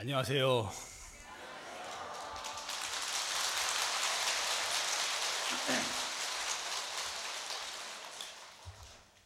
[0.00, 0.70] 안녕하세요.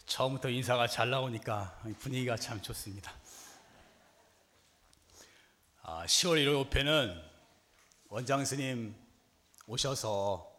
[0.06, 3.12] 처음부터 인사가 잘 나오니까 분위기가 참 좋습니다.
[5.82, 7.22] 아, 10월 1일 오페는
[8.08, 8.96] 원장 스님
[9.66, 10.50] 오셔서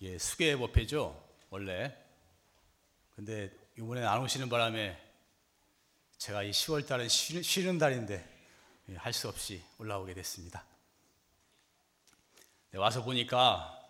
[0.00, 1.96] 예, 수계 법회죠 원래.
[3.14, 5.00] 근데 이번에 안 오시는 바람에
[6.18, 8.33] 제가 이 10월 달은 쉬는, 쉬는 달인데 예,
[8.96, 10.64] 할 수 없이 올라오게 됐습니다.
[12.70, 13.80] 네, 와서 보니까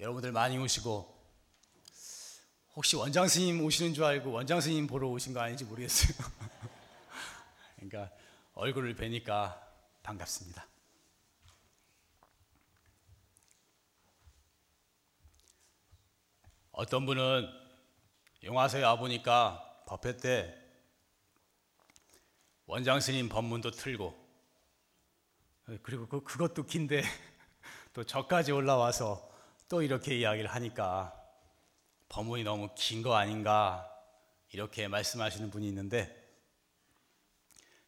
[0.00, 1.12] 여러분들 많이 오시고
[2.74, 6.16] 혹시 원장 스님 오시는 줄 알고 원장 스님 보러 오신 거 아닌지 모르겠어요.
[7.76, 8.10] 그러니까
[8.54, 9.60] 얼굴을 뵈니까
[10.02, 10.66] 반갑습니다.
[16.72, 17.48] 어떤 분은
[18.42, 20.61] 영화서에 와 보니까 법회 때
[22.72, 24.14] 원장 스님 법문도 틀고
[25.82, 27.02] 그리고 그, 그것도 긴데
[27.92, 29.30] 또 저까지 올라와서
[29.68, 31.14] 또 이렇게 이야기를 하니까
[32.08, 33.86] 법문이 너무 긴 거 아닌가
[34.52, 36.18] 이렇게 말씀하시는 분이 있는데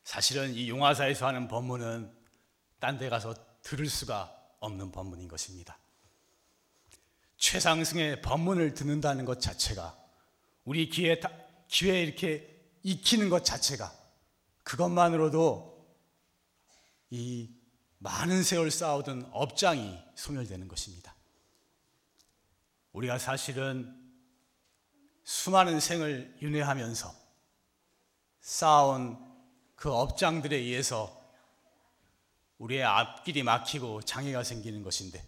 [0.02, 2.14] 사실은 이 용화사에서 하는 법문은
[2.78, 5.78] 딴 데 가서 들을 수가 없는 법문인 것입니다.
[7.38, 9.96] 최상승의 법문을 듣는다는 것 자체가
[10.66, 11.18] 우리 귀에,
[11.68, 14.03] 귀에 이렇게 익히는 것 자체가
[14.64, 15.74] 그것만으로도
[17.10, 17.50] 이
[17.98, 21.14] 많은 세월 쌓아오던 업장이 소멸되는 것입니다.
[22.92, 23.94] 우리가 사실은
[25.22, 27.14] 수많은 생을 윤회하면서
[28.40, 29.18] 쌓아온
[29.74, 31.20] 그 업장들에 의해서
[32.58, 35.26] 우리의 앞길이 막히고 장애가 생기는 것인데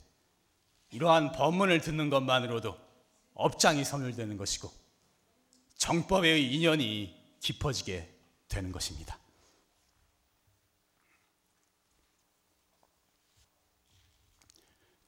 [0.91, 2.77] 이러한 법문을 듣는 것만으로도
[3.35, 4.73] 업장이 소멸되는 것이고
[5.77, 8.15] 정법의 인연이 깊어지게
[8.49, 9.19] 되는 것입니다.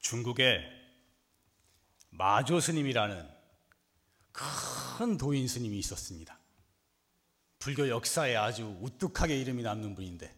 [0.09, 0.65] 중국에
[2.09, 3.29] 마조 스님이라는
[4.33, 6.39] 큰 도인 스님이 있었습니다.
[7.59, 10.35] 불교 역사에 아주 우뚝하게 이름이 남는 분인데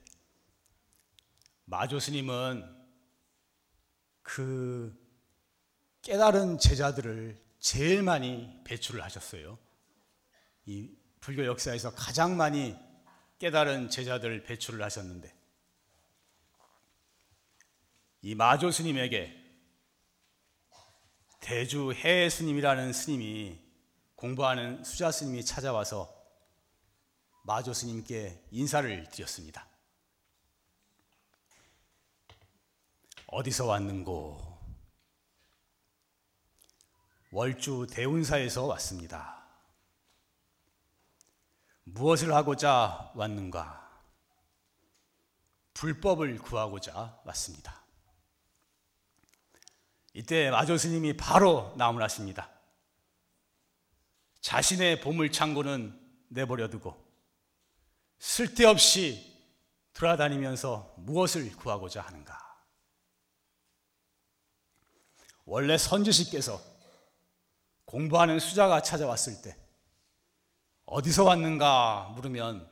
[1.67, 2.69] 마조 스님은
[4.23, 4.93] 그
[6.03, 9.57] 깨달은 제자들을 제일 많이 배출을 하셨어요.
[10.67, 12.77] 이 불교 역사에서 가장 많이
[13.39, 15.33] 깨달은 제자들 배출을 하셨는데
[18.23, 19.40] 이 마조 스님에게
[21.41, 23.59] 대주 해 스님이라는 스님이
[24.15, 26.15] 공부하는 수자 스님이 찾아와서
[27.43, 29.67] 마조 스님께 인사를 드렸습니다.
[33.27, 34.51] 어디서 왔는고?
[37.33, 39.41] 월주 대운사에서 왔습니다.
[41.85, 43.89] 무엇을 하고자 왔는가?
[45.75, 47.80] 불법을 구하고자 왔습니다.
[50.13, 52.51] 이때 마조 스님이 바로 나무라십니다.
[54.41, 55.99] 자신의 보물 창고는
[56.29, 56.97] 내버려 두고
[58.19, 59.31] 쓸데없이
[59.93, 62.39] 돌아다니면서 무엇을 구하고자 하는가?
[65.45, 66.61] 원래 선지식께서
[67.85, 69.57] 공부하는 수자가 찾아왔을 때
[70.85, 72.69] 어디서 왔는가 물으면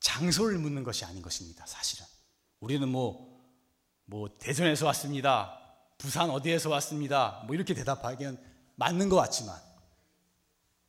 [0.00, 1.64] 장소를 묻는 것이 아닌 것입니다.
[1.66, 2.04] 사실은
[2.60, 3.40] 우리는 뭐,
[4.04, 5.65] 뭐 대전에서 왔습니다.
[5.98, 7.42] 부산 어디에서 왔습니다.
[7.46, 8.38] 뭐 이렇게 대답하기는
[8.76, 9.56] 맞는 것 같지만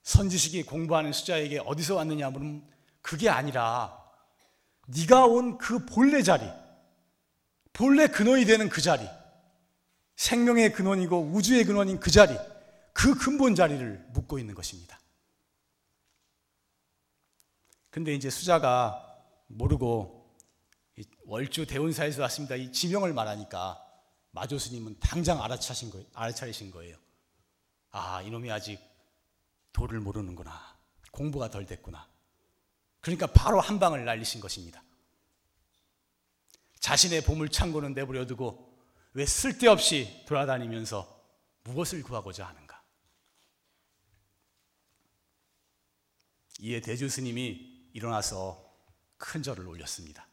[0.04, 2.68] 선지식이 공부하는 수자에게 어디서 왔느냐 물으면
[3.02, 4.04] 그게 아니라
[4.88, 6.50] 네가 온 그 본래 자리,
[7.74, 9.08] 본래 근원이 되는 그 자리,
[10.16, 12.38] 생명의 근원이고 우주의 근원인 그 자리,
[12.94, 15.00] 그 근본 자리를 묻고 있는 것입니다.
[17.90, 19.04] 근데 이제 수자가
[19.48, 20.34] 모르고
[21.26, 22.56] 월주 대운사에서 왔습니다.
[22.56, 23.84] 이 지명을 말하니까
[24.38, 26.96] 마조 스님은 당장 알아차신 거, 알아차리신 거예요.
[27.90, 28.80] 아, 이놈이 아직
[29.74, 30.78] 도를 모르는구나.
[31.12, 32.08] 공부가 덜 됐구나.
[33.00, 34.84] 그러니까 바로 한 방을 날리신 것입니다.
[36.80, 38.80] 자신의 보물 창고는 내버려 두고
[39.14, 41.20] 왜 쓸데없이 돌아다니면서
[41.64, 42.84] 무엇을 구하고자 하는가?
[46.60, 48.64] 이에 대주 스님이 일어나서
[49.18, 50.28] 큰 절을 올렸습니다.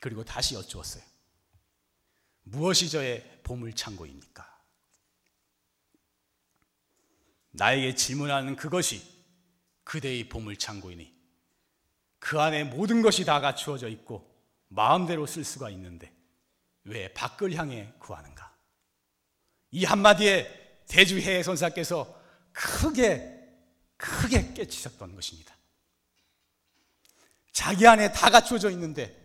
[0.00, 1.13] 그리고 다시 여쭈었어요.
[2.44, 4.54] 무엇이 저의 보물 창고입니까?
[7.50, 9.02] 나에게 질문하는 그것이
[9.84, 11.12] 그대의 보물 창고이니
[12.18, 14.34] 그 안에 모든 것이 다 갖추어져 있고
[14.68, 16.12] 마음대로 쓸 수가 있는데
[16.84, 18.54] 왜 밖을 향해 구하는가?
[19.70, 22.20] 이 한마디에 대주해 선사께서
[22.52, 23.32] 크게
[23.96, 25.54] 크게 깨치셨던 것입니다.
[27.52, 29.23] 자기 안에 다 갖추어져 있는데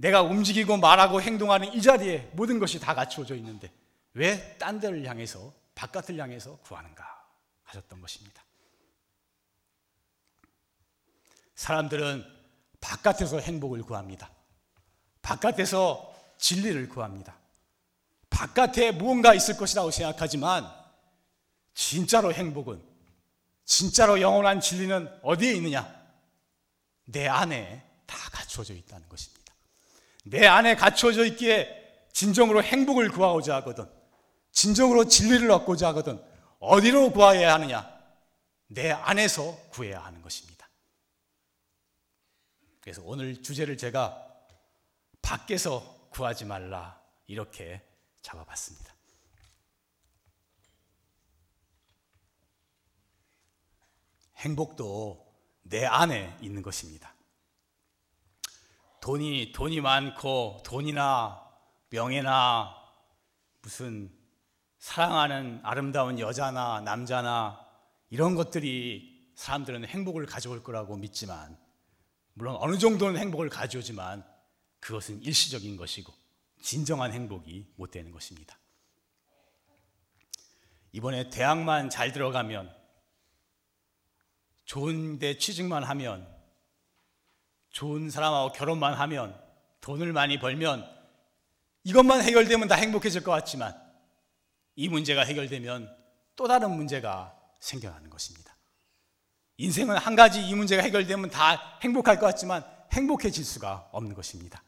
[0.00, 3.70] 내가 움직이고 말하고 행동하는 이 자리에 모든 것이 다 갖추어져 있는데
[4.14, 7.04] 왜 딴 데를 향해서 바깥을 향해서 구하는가
[7.64, 8.42] 하셨던 것입니다.
[11.54, 12.24] 사람들은
[12.80, 14.30] 바깥에서 행복을 구합니다.
[15.20, 17.36] 바깥에서 진리를 구합니다.
[18.30, 20.66] 바깥에 무언가 있을 것이라고 생각하지만
[21.74, 22.82] 진짜로 행복은
[23.66, 25.94] 진짜로 영원한 진리는 어디에 있느냐?
[27.04, 29.39] 내 안에 다 갖추어져 있다는 것입니다.
[30.30, 33.90] 내 안에 갖추어져 있기에 진정으로 행복을 구하고자 하거든,
[34.52, 36.22] 진정으로 진리를 얻고자 하거든,
[36.60, 37.90] 어디로 구해야 하느냐?
[38.68, 40.68] 내 안에서 구해야 하는 것입니다.
[42.80, 44.24] 그래서 오늘 주제를 제가
[45.20, 47.82] 밖에서 구하지 말라 이렇게
[48.22, 48.94] 잡아봤습니다.
[54.36, 55.26] 행복도
[55.62, 57.14] 내 안에 있는 것입니다.
[59.10, 61.42] 돈이 돈이 많고 돈이나
[61.88, 62.76] 명예나
[63.60, 64.08] 무슨
[64.78, 67.66] 사랑하는 아름다운 여자나 남자나
[68.10, 71.58] 이런 것들이 사람들은 행복을 가져올 거라고 믿지만
[72.34, 74.24] 물론 어느 정도는 행복을 가져오지만
[74.78, 76.12] 그것은 일시적인 것이고
[76.62, 78.60] 진정한 행복이 못 되는 것입니다.
[80.92, 82.72] 이번에 대학만 잘 들어가면
[84.66, 86.29] 좋은 데 취직만 하면
[87.70, 89.40] 좋은 사람하고 결혼만 하면
[89.80, 90.88] 돈을 많이 벌면
[91.84, 93.74] 이것만 해결되면 다 행복해질 것 같지만
[94.76, 95.96] 이 문제가 해결되면
[96.36, 98.56] 또 다른 문제가 생겨나는 것입니다.
[99.56, 104.62] 인생은 한 가지 이 문제가 해결되면 다 행복할 것 같지만 행복해질 수가 없는 것입니다.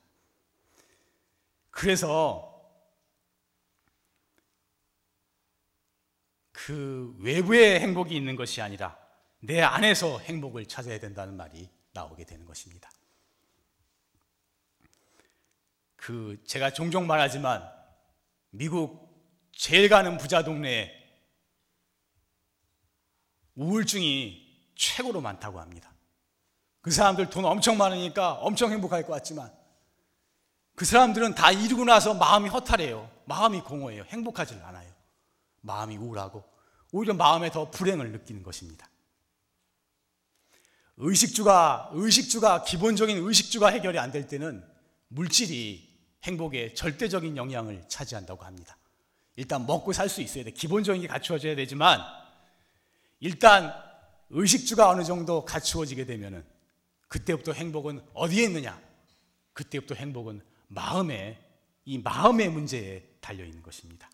[1.71, 2.53] 그래서
[6.53, 8.97] 그 외부의 행복이 있는 것이 아니라
[9.41, 12.91] 내 안에서 행복을 찾아야 된다는 말이 나오게 되는 것입니다.
[15.97, 17.71] 그 제가 종종 말하지만
[18.51, 19.09] 미국
[19.53, 20.91] 제일 가는 부자 동네에
[23.55, 25.93] 우울증이 최고로 많다고 합니다.
[26.81, 29.55] 그 사람들 돈 엄청 많으니까 엄청 행복할 것 같지만
[30.75, 33.09] 그 사람들은 다 이루고 나서 마음이 허탈해요.
[33.27, 34.05] 마음이 공허해요.
[34.05, 34.91] 행복하지 않아요.
[35.61, 36.43] 마음이 우울하고
[36.91, 38.89] 오히려 마음에 더 불행을 느끼는 것입니다.
[40.97, 44.65] 의식주가 의식주가 기본적인 의식주가 해결이 안 될 때는
[45.09, 45.91] 물질이
[46.25, 48.77] 행복에 절대적인 영향을 차지한다고 합니다.
[49.37, 50.51] 일단 먹고 살 수 있어야 돼.
[50.51, 52.01] 기본적인 게 갖추어져야 되지만
[53.21, 53.75] 일단
[54.31, 56.45] 의식주가 어느 정도 갖추어지게 되면은
[57.09, 58.81] 그때부터 행복은 어디에 있느냐?
[59.53, 61.39] 그때부터 행복은 마음에
[61.85, 64.11] 이 마음의 문제에 달려 있는 것입니다.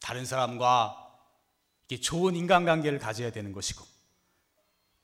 [0.00, 1.00] 다른 사람과
[2.02, 3.93] 좋은 인간관계를 가져야 되는 것이고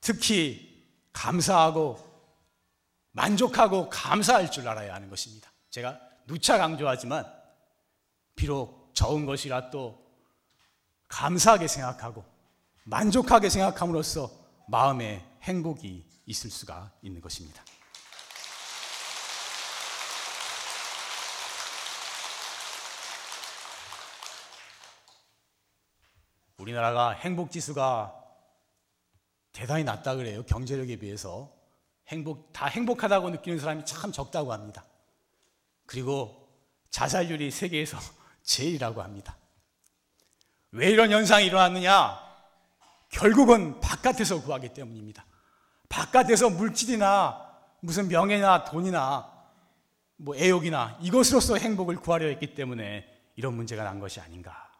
[0.01, 2.11] 특히 감사하고
[3.11, 5.51] 만족하고 감사할 줄 알아야 하는 것입니다.
[5.69, 7.25] 제가 누차 강조하지만
[8.35, 10.01] 비록 적은 것이라 또
[11.07, 12.25] 감사하게 생각하고
[12.83, 14.31] 만족하게 생각함으로써
[14.67, 17.63] 마음에 행복이 있을 수가 있는 것입니다.
[26.57, 28.20] 우리나라가 행복 지수가
[29.53, 30.43] 대단히 낮다 그래요.
[30.43, 31.51] 경제력에 비해서
[32.07, 34.85] 행복 다 행복하다고 느끼는 사람이 참 적다고 합니다.
[35.85, 36.49] 그리고
[36.89, 37.97] 자살률이 세계에서
[38.43, 39.37] 제일이라고 합니다.
[40.71, 42.17] 왜 이런 현상이 일어났느냐?
[43.09, 45.25] 결국은 바깥에서 구하기 때문입니다.
[45.89, 47.49] 바깥에서 물질이나
[47.81, 49.29] 무슨 명예나 돈이나
[50.15, 54.71] 뭐 애욕이나 이것으로서 행복을 구하려 했기 때문에 이런 문제가 난 것이 아닌가.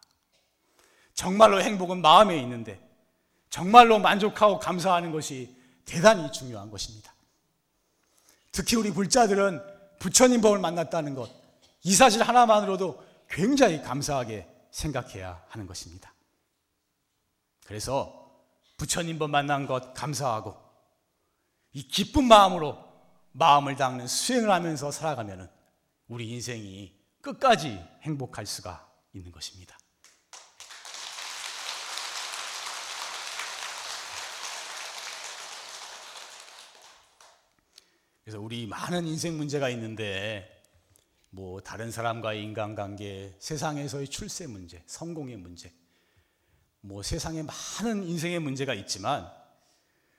[1.14, 2.80] 정말로 행복은 마음에 있는데
[3.52, 5.54] 정말로 만족하고 감사하는 것이
[5.84, 7.14] 대단히 중요한 것입니다.
[8.50, 9.60] 특히 우리 불자들은
[9.98, 11.30] 부처님 법을 만났다는 것,
[11.82, 16.14] 이 사실 하나만으로도 굉장히 감사하게 생각해야 하는 것입니다.
[17.66, 18.42] 그래서
[18.78, 20.56] 부처님 법 만난 것 감사하고
[21.74, 22.78] 이 기쁜 마음으로
[23.32, 25.50] 마음을 닦는 수행을 하면서 살아가면
[26.08, 29.76] 우리 인생이 끝까지 행복할 수가 있는 것입니다.
[38.32, 40.62] 그래서 우리 많은 인생 문제가 있는데
[41.28, 45.70] 뭐 다른 사람과의 인간관계, 세상에서의 출세 문제, 성공의 문제,
[46.80, 49.30] 뭐 세상에 많은 인생의 문제가 있지만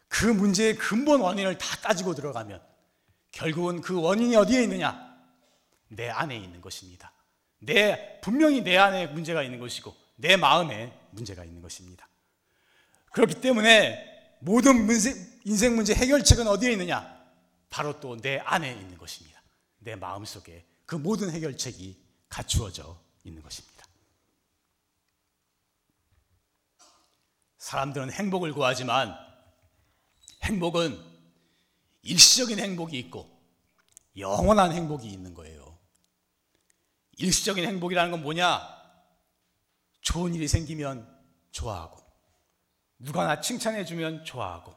[0.07, 2.61] 그 문제의 근본 원인을 다 따지고 들어가면
[3.31, 5.11] 결국은 그 원인이 어디에 있느냐?
[5.87, 7.11] 내 안에 있는 것입니다.
[7.57, 12.07] 내 분명히 내 안에 문제가 있는 것이고 내 마음에 문제가 있는 것입니다.
[13.11, 14.87] 그렇기 때문에 모든
[15.45, 17.12] 인생 문제 해결책은 어디에 있느냐?
[17.73, 19.41] 바로 또 내 안에 있는 것입니다.
[19.79, 21.99] 내 마음 속에 그 모든 해결책이
[22.29, 23.87] 갖추어져 있는 것입니다.
[27.57, 29.17] 사람들은 행복을 구하지만
[30.43, 31.03] 행복은
[32.03, 33.27] 일시적인 행복이 있고
[34.17, 35.79] 영원한 행복이 있는 거예요.
[37.17, 38.61] 일시적인 행복이라는 건 뭐냐?
[40.01, 41.09] 좋은 일이 생기면
[41.49, 42.03] 좋아하고,
[42.99, 44.75] 누가 나 칭찬해주면 좋아하고,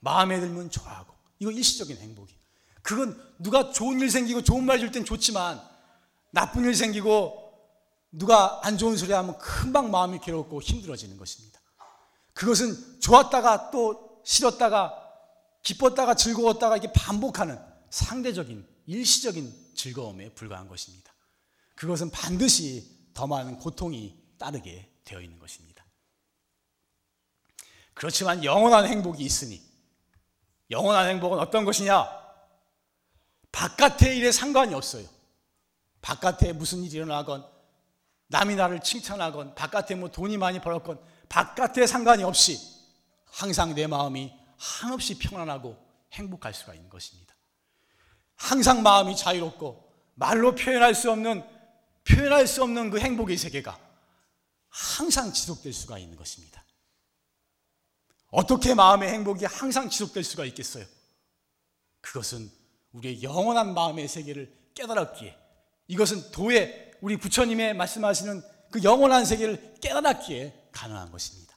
[0.00, 2.34] 마음에 들면 좋아하고, 이거 일시적인 행복이.
[2.82, 5.60] 그건 누가 좋은 일 생기고 좋은 말 줄 땐 좋지만,
[6.30, 7.44] 나쁜 일 생기고
[8.12, 11.60] 누가 안 좋은 소리 하면 금방 마음이 괴롭고 힘들어지는 것입니다.
[12.32, 15.02] 그것은 좋았다가 또 싫었다가
[15.62, 17.58] 기뻤다가 즐거웠다가 이게 반복하는
[17.90, 21.12] 상대적인 일시적인 즐거움에 불과한 것입니다.
[21.74, 25.84] 그것은 반드시 더 많은 고통이 따르게 되어 있는 것입니다.
[27.94, 29.62] 그렇지만 영원한 행복이 있으니
[30.70, 32.06] 영원한 행복은 어떤 것이냐?
[33.52, 35.06] 바깥의 일에 상관이 없어요.
[36.02, 37.46] 바깥에 무슨 일이 일어나건
[38.28, 42.58] 남이 나를 칭찬하건 바깥에 뭐 돈이 많이 벌었건 바깥에 상관이 없이
[43.24, 45.76] 항상 내 마음이 한없이 평안하고
[46.12, 47.34] 행복할 수가 있는 것입니다.
[48.36, 51.44] 항상 마음이 자유롭고 말로 표현할 수 없는
[52.04, 53.78] 표현할 수 없는 그 행복의 세계가
[54.68, 56.62] 항상 지속될 수가 있는 것입니다.
[58.36, 60.84] 어떻게 마음의 행복이 항상 지속될 수가 있겠어요?
[62.02, 62.50] 그것은
[62.92, 65.34] 우리의 영원한 마음의 세계를 깨달았기에
[65.88, 71.56] 이것은 도에 우리 부처님의 말씀하시는 그 영원한 세계를 깨달았기에 가능한 것입니다.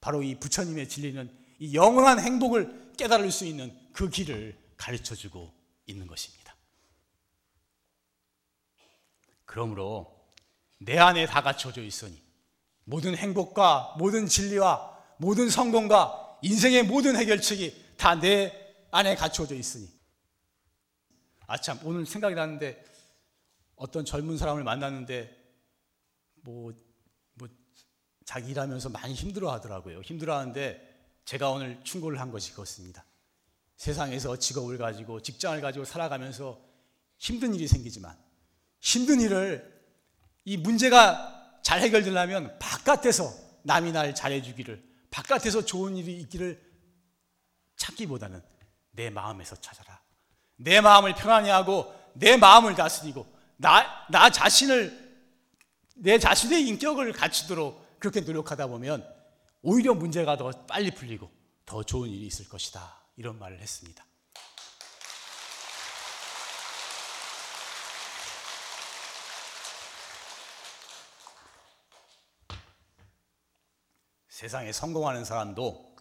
[0.00, 5.52] 바로 이 부처님의 진리는 이 영원한 행복을 깨달을 수 있는 그 길을 가르쳐 주고
[5.84, 6.56] 있는 것입니다.
[9.44, 10.26] 그러므로
[10.78, 12.18] 내 안에 다 갖춰져 있으니
[12.84, 19.88] 모든 행복과 모든 진리와 모든 성공과 인생의 모든 해결책이 다 내 안에 갖춰져 있으니
[21.46, 22.84] 아참 오늘 생각이 나는데
[23.76, 25.36] 어떤 젊은 사람을 만났는데
[26.42, 26.72] 뭐,
[27.34, 27.48] 뭐
[28.24, 30.00] 자기 일하면서 많이 힘들어 하더라고요.
[30.00, 30.84] 힘들어 하는데
[31.24, 33.04] 제가 오늘 충고를 한 것이 그렇습니다.
[33.76, 36.60] 세상에서 직업을 가지고 직장을 가지고 살아가면서
[37.18, 38.16] 힘든 일이 생기지만
[38.80, 39.78] 힘든 일을
[40.44, 43.32] 이 문제가 잘 해결되려면 바깥에서
[43.62, 46.60] 남이 날 잘해주기를 바깥에서 좋은 일이 있기를
[47.76, 48.42] 찾기보다는
[48.92, 50.00] 내 마음에서 찾아라.
[50.56, 55.08] 내 마음을 편안히 하고 내 마음을 다스리고 나, 나 자신을
[55.96, 59.06] 내 자신의 인격을 갖추도록 그렇게 노력하다 보면
[59.62, 61.30] 오히려 문제가 더 빨리 풀리고
[61.66, 63.02] 더 좋은 일이 있을 것이다.
[63.16, 64.04] 이런 말을 했습니다.
[74.38, 75.96] 세상에 성공하는 사람도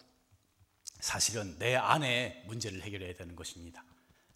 [1.00, 3.84] 사실은 내 안에 문제를 해결해야 되는 것입니다.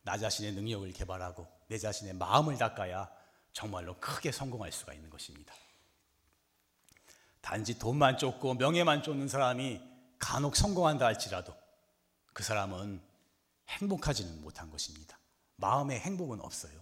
[0.01, 3.07] 나 자신의 능력을 개발하고 내 자신의 마음을 닦아야
[3.53, 5.53] 정말로 크게 성공할 수가 있는 것입니다.
[7.41, 9.79] 단지 돈만 쫓고 명예만 쫓는 사람이
[10.17, 11.53] 간혹 성공한다 할지라도
[12.33, 12.99] 그 사람은
[13.69, 15.19] 행복하지는 못한 것입니다.
[15.57, 16.73] 마음의 행복은 없어요.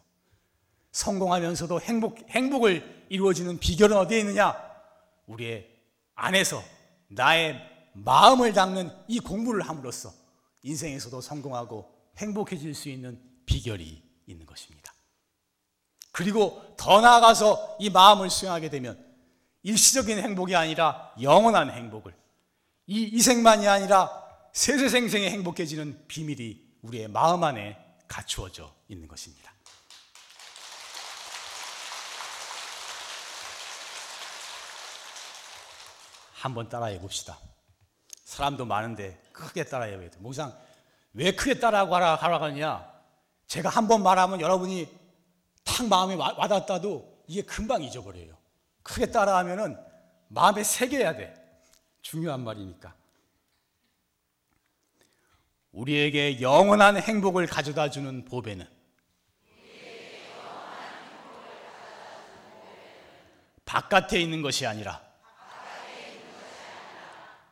[0.94, 4.56] 성공하면서도 행복, 행복을 이루어지는 비결은 어디에 있느냐?
[5.28, 5.70] 우리의
[6.16, 6.79] 안에서
[7.10, 7.60] 나의
[7.94, 10.14] 마음을 닦는 이 공부를 함으로써
[10.64, 14.94] 인생에서도 성공하고 행복해질 수 있는 비결이 있는 것입니다.
[16.12, 19.06] 그리고 더 나아가서 이 마음을 수행하게 되면
[19.64, 22.14] 일시적인 행복이 아니라 영원한 행복을
[22.88, 24.10] 이 이생만이 아니라
[24.54, 29.54] 세세생생에 행복해지는 비밀이 우리의 마음 안에 갖추어져 있는 것입니다.
[36.40, 37.38] 한번 따라해 봅시다.
[38.24, 40.10] 사람도 많은데 크게 따라해야 돼.
[40.20, 40.58] 목상
[41.14, 42.90] 왜 크게 따라하고 하라, 하냐?
[43.48, 44.88] 제가 한 번 말하면 여러분이
[45.66, 48.38] 탁 마음에 와닿다도 이게 금방 잊어버려요.
[48.84, 49.78] 크게 따라하면은
[50.30, 51.34] 마음에 새겨야 돼.
[52.02, 52.96] 중요한 말이니까.
[55.72, 58.68] 우리에게 영원한 행복을 가져다 주는 보배는
[63.66, 65.09] 바깥에 있는 것이 아니라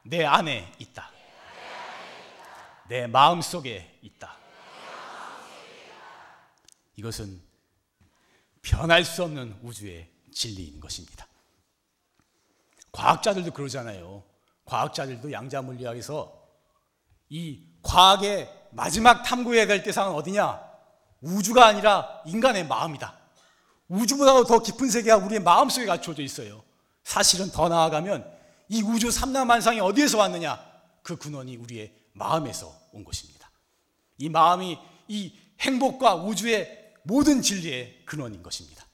[0.09, 1.11] 내 안에 있다.
[2.87, 4.37] 내 마음 속에 있다.
[6.95, 7.41] 이것은
[8.61, 11.27] 변할 수 없는 우주의 진리인 것입니다.
[12.91, 14.23] 과학자들도 그러잖아요.
[14.65, 16.33] 과학자들도 양자 물리학에서
[17.29, 20.65] 이 과학의 마지막 탐구해야 될 대상은 어디냐?
[21.21, 23.17] 우주가 아니라 인간의 마음이다.
[23.89, 26.63] 우주보다 더 깊은 세계가 우리의 마음 속에 갖춰져 있어요.
[27.03, 28.37] 사실은 더 나아가면
[28.69, 30.65] 이 우주 삼라만상이 어디에서 왔느냐?
[31.03, 33.50] 그 근원이 우리의 마음에서 온 것입니다.
[34.17, 38.86] 이 마음이 이 행복과 우주의 모든 진리의 근원인 것입니다.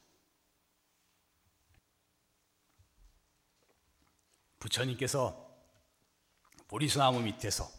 [4.60, 5.44] 부처님께서
[6.68, 7.70] 보리수나무 밑에서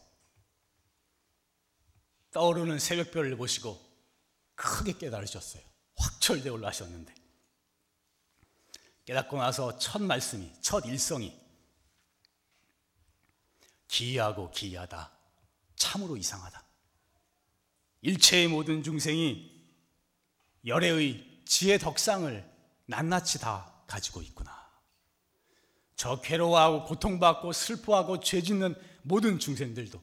[2.33, 3.81] 떠오르는 새벽별을 보시고
[4.55, 5.63] 크게 깨달으셨어요.
[5.97, 7.15] 확철대 올라하셨는데
[9.05, 11.44] 깨닫고 나서 첫 말씀이 첫 일성이
[13.95, 15.13] 기이하고 기이하다.
[15.77, 16.65] 참으로 이상하다.
[18.03, 19.53] 일체의 모든 중생이
[20.67, 22.53] 열애의 지혜 덕상을
[22.87, 24.53] 낱낱이 다 가지고 있구나.
[25.95, 30.03] 저 괴로워하고 고통받고 슬퍼하고 죄 짓는 모든 중생들도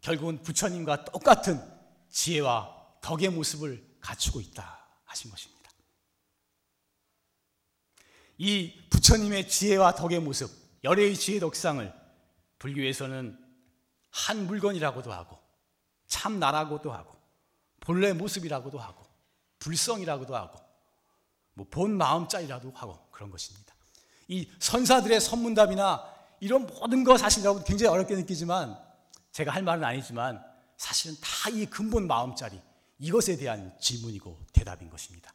[0.00, 1.60] 결국은 부처님과 똑같은
[2.10, 5.70] 지혜와 덕의 모습을 갖추고 있다 하신 것입니다.
[8.38, 10.50] 이 부처님의 지혜와 덕의 모습,
[10.84, 12.03] 열애의 지혜 덕상을
[12.64, 13.38] 불교에서는
[14.10, 15.38] 한 물건이라고도 하고
[16.06, 17.14] 참나라고도 하고
[17.80, 19.04] 본래 모습이라고도 하고
[19.58, 20.58] 불성이라고도 하고
[21.52, 23.74] 뭐 본 마음자리라도 하고 그런 것입니다.
[24.28, 26.02] 이 선사들의 선문답이나
[26.40, 28.76] 이런 모든 거 사실 여러분 굉장히 어렵게 느끼지만
[29.32, 30.42] 제가 할 말은 아니지만
[30.78, 32.58] 사실은 다 이 근본 마음자리
[32.98, 35.34] 이것에 대한 질문이고 대답인 것입니다.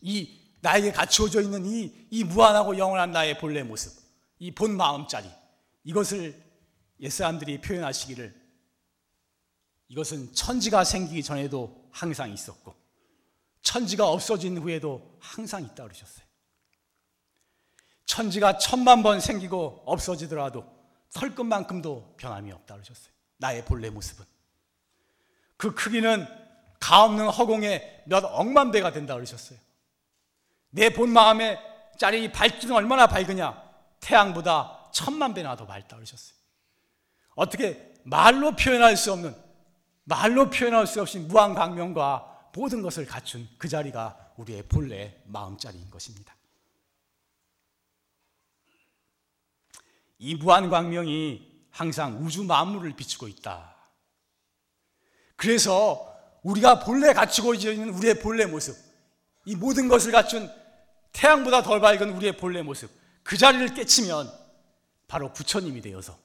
[0.00, 3.92] 이 나에게 갖추어져 있는 이, 이 무한하고 영원한 나의 본래 모습,
[4.38, 5.28] 이 본 마음자리,
[5.84, 6.40] 이것을
[7.00, 8.34] 옛사람들이 표현하시기를
[9.88, 12.74] 이것은 천지가 생기기 전에도 항상 있었고,
[13.62, 16.26] 천지가 없어진 후에도 항상 있다 그러셨어요.
[18.06, 20.64] 천지가 천만 번 생기고 없어지더라도
[21.14, 23.12] 털끝만큼도 변함이 없다 그러셨어요.
[23.38, 24.24] 나의 본래 모습은.
[25.56, 26.26] 그 크기는
[26.80, 29.58] 가없는 허공의 몇 억만 배가 된다 그러셨어요.
[30.70, 31.58] 내 본 마음의
[31.98, 33.67] 짜리 밝기는 얼마나 밝으냐?
[34.08, 36.34] 태양보다 천만 배나 더 밝다 그러셨어요.
[37.34, 39.36] 어떻게 말로 표현할 수 없는
[40.04, 45.90] 말로 표현할 수 없이 무한 강명과 모든 것을 갖춘 그 자리가 우리의 본래 마음 자리인
[45.90, 46.34] 것입니다.
[50.18, 53.76] 이 무한 광명이 항상 우주 만물을 비추고 있다.
[55.36, 58.74] 그래서 우리가 본래 갖추고 있는 우리의 본래 모습,
[59.44, 60.50] 이 모든 것을 갖춘
[61.12, 62.97] 태양보다 덜 밝은 우리의 본래 모습,
[63.28, 64.32] 그 자리를 깨치면
[65.06, 66.18] 바로 부처님이 되어서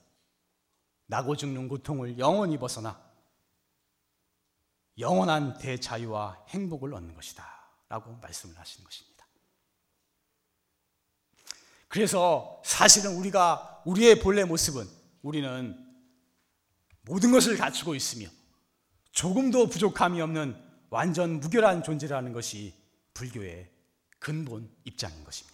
[1.08, 2.98] 나고 죽는 고통을 영원히 벗어나
[4.98, 7.46] 영원한 대자유와 행복을 얻는 것이다.
[7.90, 9.28] 라고 말씀을 하시는 것입니다.
[11.90, 14.88] 그래서 사실은 우리가 우리의 본래 모습은
[15.24, 15.78] 우리는
[17.02, 18.30] 모든 것을 갖추고 있으며
[19.12, 20.56] 조금도 부족함이 없는
[20.90, 22.74] 완전 무결한 존재라는 것이
[23.14, 23.70] 불교의
[24.20, 25.53] 근본 입장인 것입니다.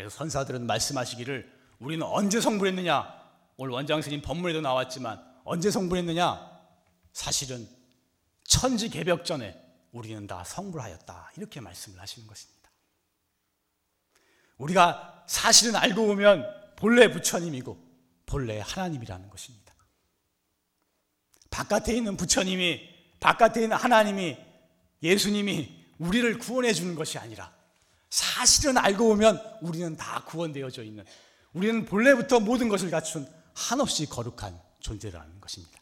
[0.00, 3.20] 그래서 선사들은 말씀하시기를 우리는 언제 성불했느냐?
[3.56, 6.50] 오늘 원장 스님 법문에도 나왔지만 언제 성불했느냐?
[7.12, 7.68] 사실은
[8.44, 9.60] 천지 개벽 전에
[9.92, 11.32] 우리는 다 성불하였다.
[11.36, 12.70] 이렇게 말씀을 하시는 것입니다.
[14.56, 17.76] 우리가 사실은 알고 보면 본래 부처님이고
[18.24, 19.74] 본래 하나님이라는 것입니다.
[21.50, 22.88] 바깥에 있는 부처님이
[23.20, 24.38] 바깥에 있는 하나님이
[25.02, 27.59] 예수님이 우리를 구원해 주는 것이 아니라
[28.10, 31.04] 사실은 알고 보면 우리는 다 구원되어져 있는
[31.52, 35.80] 우리는 본래부터 모든 것을 갖춘 한없이 거룩한 존재라는 것입니다.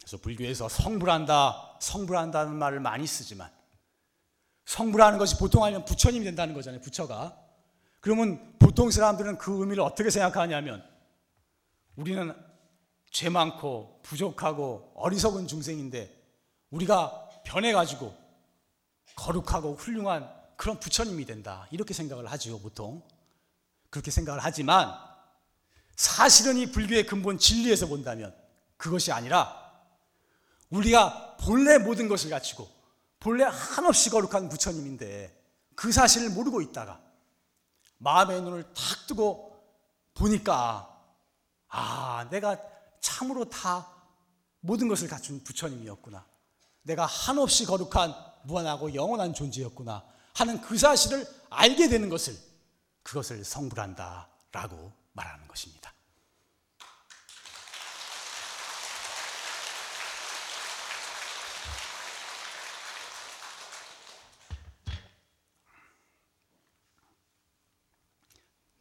[0.00, 3.50] 그래서 불교에서 성불한다, 성불한다는 말을 많이 쓰지만
[4.64, 6.80] 성불하는 것이 보통 아니면 부처님이 된다는 거잖아요.
[6.80, 7.38] 부처가.
[8.00, 10.84] 그러면 보통 사람들은 그 의미를 어떻게 생각하냐면
[11.96, 12.34] 우리는
[13.10, 16.22] 죄 많고 부족하고 어리석은 중생인데
[16.70, 18.23] 우리가 변해가지고
[19.16, 21.66] 거룩하고 훌륭한 그런 부처님이 된다.
[21.70, 23.02] 이렇게 생각을 하죠, 보통.
[23.90, 24.92] 그렇게 생각을 하지만
[25.96, 28.34] 사실은 이 불교의 근본 진리에서 본다면
[28.76, 29.72] 그것이 아니라
[30.70, 32.68] 우리가 본래 모든 것을 갖추고
[33.20, 35.42] 본래 한없이 거룩한 부처님인데
[35.76, 37.00] 그 사실을 모르고 있다가
[37.98, 39.56] 마음의 눈을 탁 뜨고
[40.14, 40.90] 보니까
[41.68, 42.60] 아, 내가
[43.00, 43.88] 참으로 다
[44.60, 46.24] 모든 것을 갖춘 부처님이었구나.
[46.82, 48.14] 내가 한없이 거룩한
[48.44, 50.04] 무한하고 영원한 존재였구나
[50.34, 52.36] 하는 그 사실을 알게 되는 것을
[53.02, 55.92] 그것을 성불한다라고 말하는 것입니다.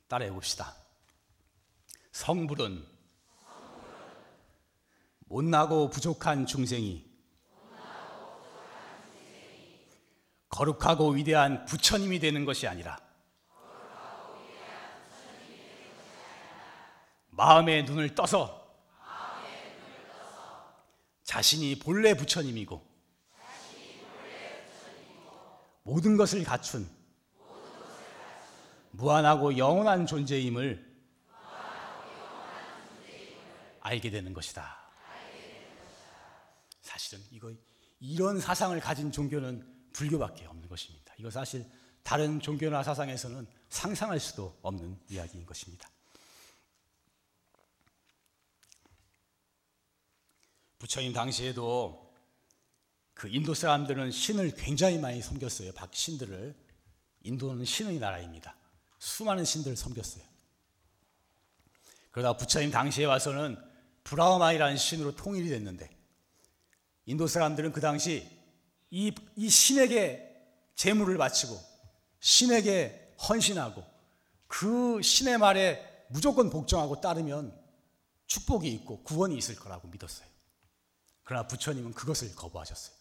[0.08, 0.76] 따라해 봅시다.
[2.12, 2.86] 성불은
[5.26, 7.13] 못나고 부족한 중생이
[10.54, 13.00] 거룩하고 위대한 부처님이 되는 것이 아니라
[17.32, 18.62] 마음의 눈을 떠서
[21.24, 22.86] 자신이 본래 부처님이고
[25.82, 26.88] 모든 것을 갖춘
[28.92, 30.94] 무한하고 영원한 존재임을
[33.82, 34.78] 알게 되는 것이다.
[36.82, 37.52] 사실은 이거
[38.00, 41.14] 이런 사상을 가진 종교는 불교밖에 없는 것입니다.
[41.18, 41.66] 이거 사실
[42.04, 45.90] 다른 종교나 사상에서는 상상할 수도 없는 이야기인 것입니다.
[50.80, 52.14] 부처님 당시에도
[53.14, 55.72] 그 인도 사람들은 신을 굉장히 많이 섬겼어요.
[55.74, 56.56] 박 신들을.
[57.22, 58.54] 인도는 신의 나라입니다.
[59.00, 60.24] 수많은 신들을 섬겼어요.
[62.12, 63.58] 그러다 부처님 당시에 와서는
[64.04, 65.90] 브라마이라는 신으로 통일이 됐는데
[67.06, 68.30] 인도 사람들은 그 당시
[68.96, 70.40] 이, 이 신에게
[70.76, 71.60] 제물을 바치고
[72.20, 73.84] 신에게 헌신하고
[74.46, 77.60] 그 신의 말에 무조건 복종하고 따르면
[78.28, 80.28] 축복이 있고 구원이 있을 거라고 믿었어요.
[81.24, 82.96] 그러나 부처님은 그것을 거부하셨어요.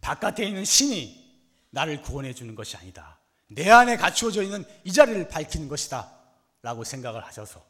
[0.00, 1.22] 바깥에 있는 신이
[1.70, 3.20] 나를 구원해 주는 것이 아니다.
[3.46, 6.18] 내 안에 갖추어져 있는 이 자리를 밝히는 것이다.
[6.62, 7.64] 라고 생각을 하셔서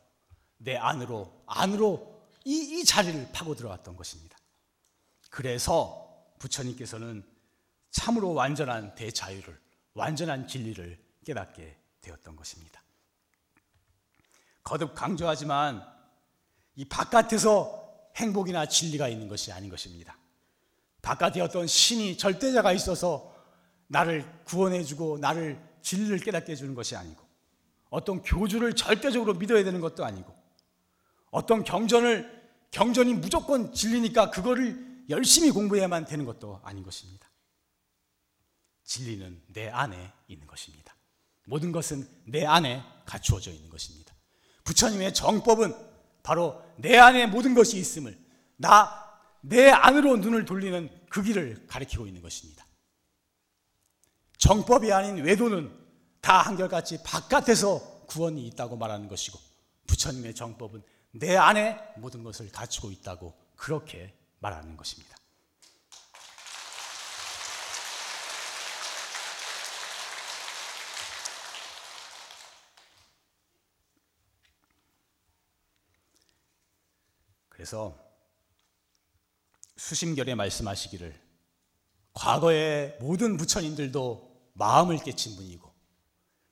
[0.56, 4.38] 내 안으로, 안으로 이, 이 자리를 파고 들어왔던 것입니다.
[5.28, 7.31] 그래서 부처님께서는
[7.92, 9.60] 참으로 완전한 대자유를,
[9.94, 12.82] 완전한 진리를 깨닫게 되었던 것입니다.
[14.64, 15.86] 거듭 강조하지만
[16.74, 17.80] 이 바깥에서
[18.16, 20.16] 행복이나 진리가 있는 것이 아닌 것입니다.
[21.02, 23.34] 바깥에 어떤 신이 절대자가 있어서
[23.88, 27.22] 나를 구원해주고 나를 진리를 깨닫게 해주는 것이 아니고
[27.90, 30.34] 어떤 교주를 절대적으로 믿어야 되는 것도 아니고
[31.30, 37.28] 어떤 경전을 경전이 무조건 진리니까 그거를 열심히 공부해야만 되는 것도 아닌 것입니다.
[38.84, 40.94] 진리는 내 안에 있는 것입니다.
[41.46, 44.14] 모든 것은 내 안에 갖추어져 있는 것입니다.
[44.64, 45.74] 부처님의 정법은
[46.22, 48.18] 바로 내 안에 모든 것이 있음을
[48.56, 49.02] 나
[49.42, 52.64] 내 안으로 눈을 돌리는 그 길을 가리키고 있는 것입니다.
[54.38, 55.70] 정법이 아닌 외도는
[56.20, 59.38] 다 한결같이 바깥에서 구원이 있다고 말하는 것이고
[59.86, 65.16] 부처님의 정법은 내 안에 모든 것을 갖추고 있다고 그렇게 말하는 것입니다.
[77.62, 77.96] 그래서
[79.76, 81.16] 수심결에 말씀하시기를
[82.12, 85.72] 과거의 모든 부처님들도 마음을 깨친 분이고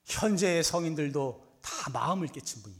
[0.05, 2.77] 현재의 성인들도 다 마음을 깨친 분이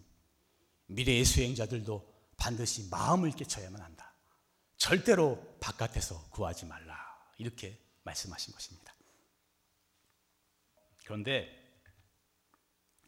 [0.87, 4.15] 미래의 수행자들도 반드시 마음을 깨쳐야만 한다.
[4.77, 6.97] 절대로 바깥에서 구하지 말라.
[7.37, 8.95] 이렇게 말씀하신 것입니다.
[11.05, 11.49] 그런데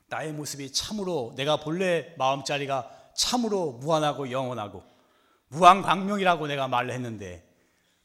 [0.08, 4.90] 나의 모습이 참으로 내가 본래 마음자리가 참으로 무한하고 영원하고
[5.52, 7.46] 무한광명이라고 내가 말을 했는데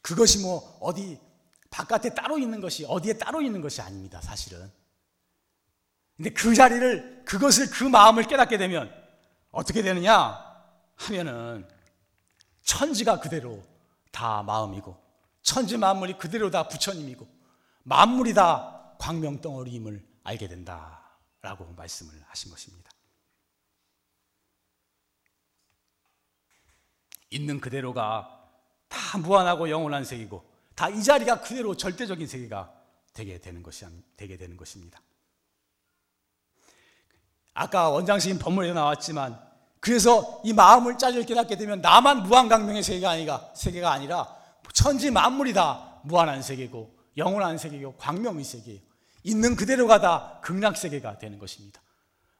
[0.02, 1.20] 그것이 뭐 어디
[1.70, 4.72] 바깥에 따로 있는 것이 어디에 따로 있는 것이 아닙니다, 사실은.
[6.16, 8.92] 근데 그 자리를 그것을 그 마음을 깨닫게 되면
[9.52, 10.44] 어떻게 되느냐
[10.96, 11.68] 하면은
[12.64, 13.64] 천지가 그대로
[14.12, 14.98] 다 마음이고
[15.42, 17.28] 천지 만물이 그대로 다 부처님이고
[17.84, 22.92] 만물이 다 광명 덩어리임을 알게 된다라고 말씀을 하신 것입니다.
[27.30, 28.30] 있는 그대로가
[28.88, 30.44] 다 무한하고 영원한 세계고
[30.76, 32.72] 다 이 자리가 그대로 절대적인 세계가
[33.14, 33.86] 되게 되는 것이
[34.16, 35.02] 되게 되는 것입니다.
[37.54, 39.40] 아까 원장님 법문에 나왔지만
[39.80, 44.36] 그래서 이 마음을 짜질 깨닫게 되면 나만 무한강명의 세계가 아니라 세계가 아니라
[44.74, 48.80] 천지 만물이 다 무한한 세계고 영원한 세계고 광명의 세계예요.
[49.24, 51.82] 있는 그대로가 다 극락 세계가 되는 것입니다.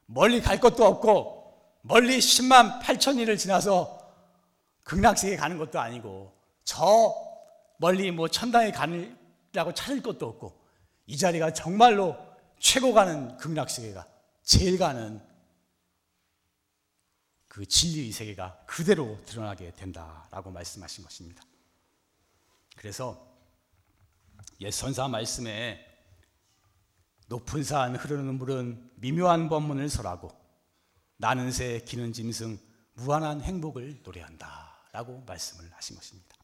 [0.06, 3.97] 멀리 갈 것도 없고 멀리 10만 8천 리를 지나서
[4.88, 7.14] 극락세계 가는 것도 아니고 저
[7.76, 10.58] 멀리 뭐 천당에 가느라고 찾을 것도 없고
[11.06, 12.16] 이 자리가 정말로
[12.58, 14.08] 최고 가는 극락세계가
[14.42, 15.22] 제일 가는
[17.48, 21.42] 그 진리의 세계가 그대로 드러나게 된다라고 말씀하신 것입니다.
[22.74, 23.28] 그래서
[24.62, 25.84] 옛 선사 말씀에
[27.26, 30.30] 높은 산 흐르는 물은 미묘한 법문을 설하고
[31.18, 32.58] 나는 새 기는 짐승
[32.94, 34.67] 무한한 행복을 노래한다.
[34.98, 36.36] 라고 말씀을 하신 것입니다.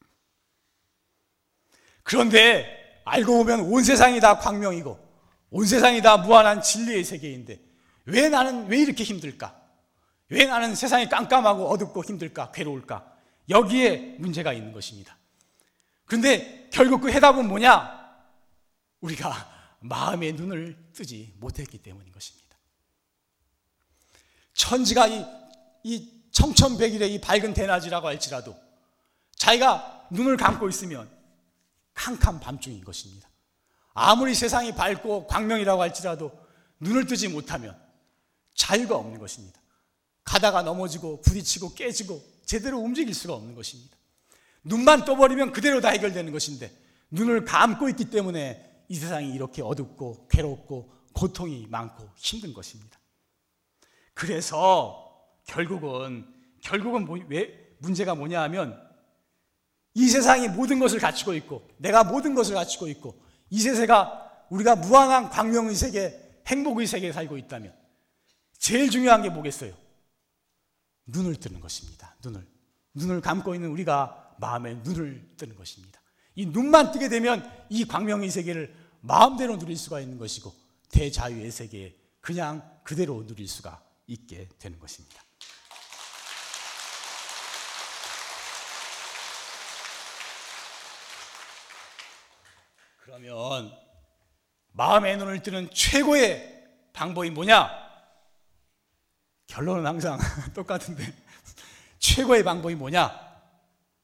[2.03, 4.97] 그런데 알고 보면 온 세상이 다 광명이고
[5.49, 7.59] 온 세상이 다 무한한 진리의 세계인데
[8.05, 9.61] 왜 나는 왜 이렇게 힘들까?
[10.29, 12.51] 왜 나는 세상이 깜깜하고 어둡고 힘들까?
[12.51, 13.13] 괴로울까?
[13.49, 15.17] 여기에 문제가 있는 것입니다.
[16.05, 18.05] 그런데 결국 그 해답은 뭐냐?
[19.01, 19.33] 우리가
[19.81, 22.55] 마음의 눈을 뜨지 못했기 때문인 것입니다.
[24.53, 25.25] 천지가 이,
[25.83, 28.55] 이 청천백일의 이 밝은 대낮이라고 할지라도
[29.37, 31.09] 자기가 눈을 감고 있으면
[31.93, 33.29] 캄캄 밤중인 것입니다.
[33.93, 36.37] 아무리 세상이 밝고 광명이라고 할지라도
[36.81, 37.79] 눈을 뜨지 못하면
[38.53, 39.61] 자유가 없는 것입니다.
[40.25, 43.95] 가다가 넘어지고 부딪히고 깨지고 제대로 움직일 수가 없는 것입니다.
[44.65, 46.75] 눈만 떠버리면 그대로 다 해결되는 것인데
[47.11, 52.99] 눈을 감고 있기 때문에 이 세상이 이렇게 어둡고 괴롭고 고통이 많고 힘든 것입니다.
[54.13, 55.04] 그래서
[55.45, 56.25] 결국은
[56.61, 58.81] 결국은 뭐, 왜 문제가 뭐냐 하면
[59.93, 65.29] 이 세상이 모든 것을 갖추고 있고 내가 모든 것을 갖추고 있고 이 세세가 우리가 무한한
[65.29, 67.73] 광명의 세계, 행복의 세계에 살고 있다면
[68.57, 69.73] 제일 중요한 게 뭐겠어요?
[71.07, 72.15] 눈을 뜨는 것입니다.
[72.23, 72.45] 눈을.
[72.95, 76.01] 눈을 감고 있는 우리가 마음의 눈을 뜨는 것입니다.
[76.35, 80.53] 이 눈만 뜨게 되면 이 광명의 세계를 마음대로 누릴 수가 있는 것이고
[80.89, 85.24] 대자유의 세계에 그냥 그대로 누릴 수가 있게 되는 것입니다.
[93.05, 93.71] 그러면
[94.71, 97.69] 마음의 눈을 뜨는 최고의 방법이 뭐냐?
[99.45, 100.17] 결론은 항상
[100.55, 101.13] 똑같은데
[101.99, 103.15] 최고의 방법이 뭐냐?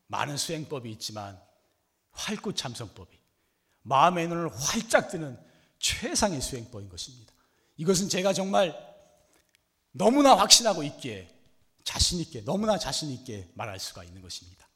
[0.05, 1.41] 많은 수행법이 있지만
[2.11, 3.17] 활구 참선법이
[3.81, 5.35] 마음의 눈을 활짝 뜨는
[5.79, 7.33] 최상의 수행법인 것입니다.
[7.77, 8.77] 이것은 제가 정말
[9.93, 11.27] 너무나 확신하고 있기에
[11.83, 14.69] 자신 있게 너무나 자신 있게 말할 수가 있는 것입니다.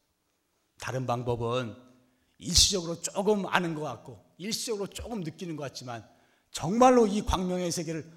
[0.80, 1.95] 다른 방법은
[2.38, 6.08] 일시적으로 조금 아는 것 같고 일시적으로 조금 느끼는 것 같지만
[6.52, 8.10] 정말로 이 광명의 세계를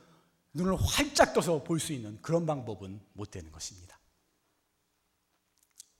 [0.54, 3.98] 눈을 활짝 떠서 볼 수 있는 그런 방법은 못 되는 것입니다.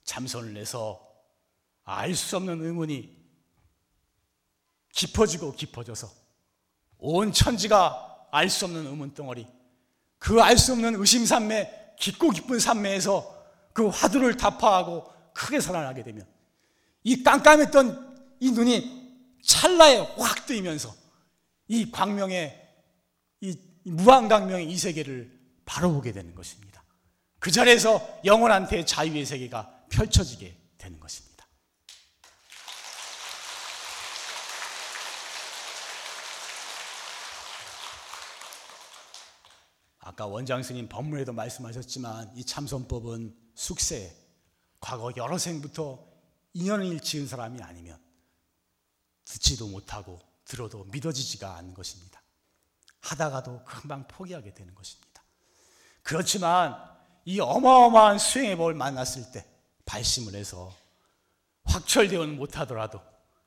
[0.05, 1.07] 참선을 내서
[1.85, 3.17] 알 수 없는 의문이
[4.93, 6.11] 깊어지고 깊어져서
[6.99, 9.47] 온 천지가 알 수 없는 의문 덩어리
[10.19, 13.37] 그 알 수 없는 의심산매 깊고 깊은 산매에서
[13.73, 16.27] 그 화두를 타파하고 크게 살아나게 되면
[17.05, 18.08] 이 깜깜했던
[18.41, 20.95] 이 눈이 찰나에 확 뜨이면서
[21.69, 22.69] 이 광명의
[23.41, 26.83] 이 무한광명의 이 세계를 바로 보게 되는 것입니다.
[27.39, 31.29] 그 자리에서 영원한 대자유의 세계가 펼쳐지게 되는 것입니다.
[40.01, 44.17] 아까 원장 스님 법문에도 말씀하셨지만 이 참선법은 숙세,
[44.81, 46.03] 과거 여러 생부터
[46.55, 47.99] 인연을 지은 사람이 아니면
[49.29, 52.23] 듣지도 못하고 들어도 믿어지지가 않는 것입니다.
[53.01, 55.23] 하다가도 금방 포기하게 되는 것입니다.
[56.03, 56.75] 그렇지만
[57.27, 59.47] 이 어마어마한 수행의 법을 만났을 때
[59.85, 60.75] 발심을 해서
[61.65, 63.01] 확철되어는 못하더라도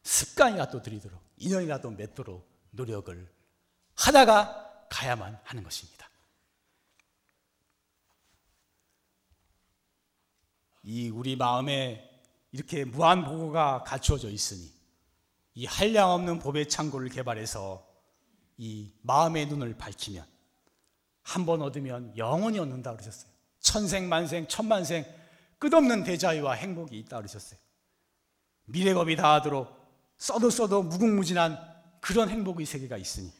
[0.03, 3.33] 습관이라도 들이도록 인연이라도 맺도록 노력을
[3.95, 6.09] 하다가 가야만 하는 것입니다.
[10.83, 12.07] 이 우리 마음에
[12.51, 14.80] 이렇게 무한 보고가 갖추어져 있으니
[15.53, 17.85] 이 한량 없는 법의 창고를 개발해서
[18.57, 20.25] 이 마음의 눈을 밝히면
[21.23, 23.31] 한 번 얻으면 영원히 얻는다 그러셨어요.
[23.59, 25.05] 천생 만생 천만생
[25.59, 27.59] 끝없는 대자유와 행복이 있다 그러셨어요.
[28.65, 29.69] 미래법이 다하도록
[30.17, 31.57] 써도 써도 무궁무진한
[31.99, 33.31] 그런 행복의 세계가 있으니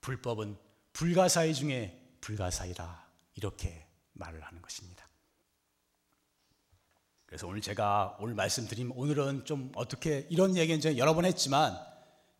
[0.00, 0.56] 불법은
[0.92, 5.07] 불가사의 중에 불가사이라 이렇게 말을 하는 것입니다.
[7.28, 11.78] 그래서 오늘 제가 오늘 말씀드린 오늘은 좀 어떻게 이런 얘기는 제가 여러 번 했지만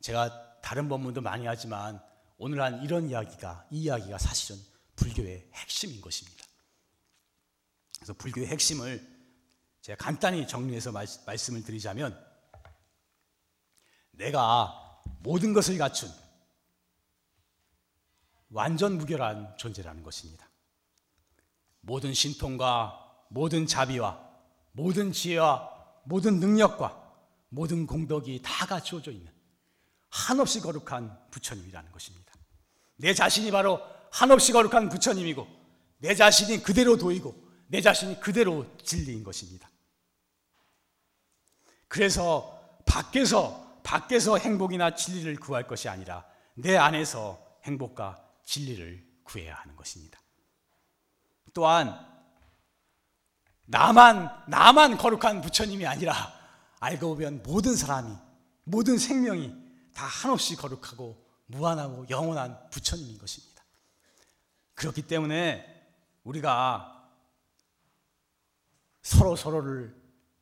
[0.00, 2.00] 제가 다른 법문도 많이 하지만
[2.38, 4.58] 오늘 한 이런 이야기가 이 이야기가 사실은
[4.96, 6.42] 불교의 핵심인 것입니다.
[7.96, 9.06] 그래서 불교의 핵심을
[9.82, 12.18] 제가 간단히 정리해서 말씀을 드리자면
[14.12, 16.10] 내가 모든 것을 갖춘
[18.48, 20.48] 완전 무결한 존재라는 것입니다.
[21.82, 24.27] 모든 신통과 모든 자비와
[24.78, 25.68] 모든 지혜와
[26.04, 26.96] 모든 능력과
[27.48, 29.32] 모든 공덕이 다 갖추어져 있는
[30.08, 32.32] 한없이 거룩한 부처님이라는 것입니다.
[32.96, 33.80] 내 자신이 바로
[34.12, 35.46] 한없이 거룩한 부처님이고
[35.98, 37.34] 내 자신이 그대로 도이고
[37.66, 39.68] 내 자신이 그대로 진리인 것입니다.
[41.88, 50.20] 그래서 밖에서 밖에서 행복이나 진리를 구할 것이 아니라 내 안에서 행복과 진리를 구해야 하는 것입니다.
[51.52, 52.17] 또한
[53.70, 56.32] 나만 나만 거룩한 부처님이 아니라
[56.80, 58.16] 알고 보면 모든 사람이
[58.64, 59.54] 모든 생명이
[59.94, 63.62] 다 한없이 거룩하고 무한하고 영원한 부처님인 것입니다.
[64.74, 65.66] 그렇기 때문에
[66.24, 67.10] 우리가
[69.02, 69.94] 서로 서로를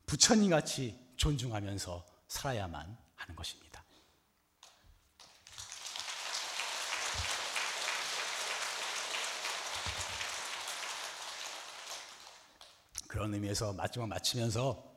[0.06, 3.75] 부처님 같이 존중하면서 살아야만 하는 것입니다.
[13.16, 14.94] 그런 의미에서 마지막 마치면서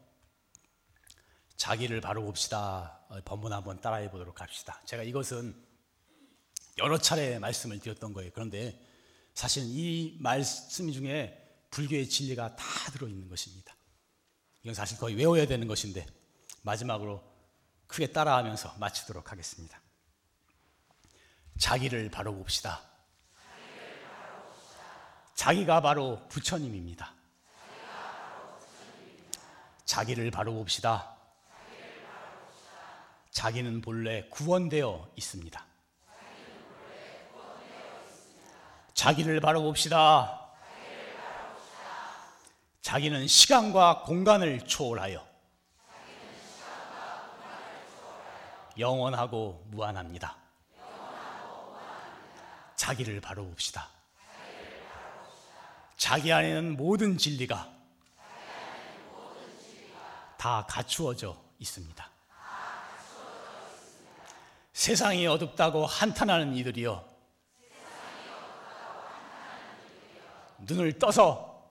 [1.55, 2.99] 자기를 바로 봅시다.
[3.07, 4.81] 어, 본문 한번 따라해 보도록 합시다.
[4.83, 5.55] 제가 이것은
[6.79, 8.29] 여러 차례 말씀을 드렸던 거예요.
[8.33, 8.77] 그런데
[9.33, 13.73] 사실 이 말씀 중에 불교의 진리가 다 들어있는 것입니다.
[14.63, 16.05] 이건 사실 거의 외워야 되는 것인데
[16.63, 17.23] 마지막으로
[17.87, 19.81] 크게 따라하면서 마치도록 하겠습니다.
[21.57, 22.81] 자기를 바로 봅시다.
[25.35, 27.17] 자기가 바로 부처님입니다.
[29.89, 31.15] 자기를 바로 봅시다.
[33.31, 35.65] 자기는 본래 구원되어 있습니다.
[38.93, 40.47] 자기를 바로 봅시다.
[42.83, 45.27] 자기는 시간과 공간을 초월하여
[48.77, 50.37] 영원하고 무한합니다.
[52.75, 53.89] 자기를 바로 봅시다.
[55.97, 57.78] 자기 안에는 모든 진리가
[60.39, 62.11] 다 갖추어져 있습니다.
[64.71, 67.05] 세상이 어둡다고 한탄하는 이들이여
[70.59, 71.69] 눈을 떠서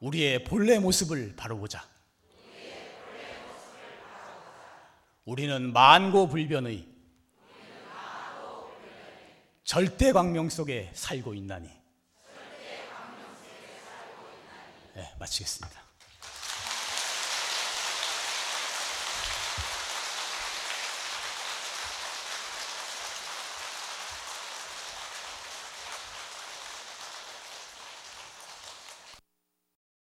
[0.00, 1.88] 우리의 본래 모습을 바로 보자.
[5.24, 6.88] 우리는 만고 불변의
[9.62, 11.70] 절대 광명 속에 살고 있나니.
[14.94, 15.89] 네, 마치겠습니다.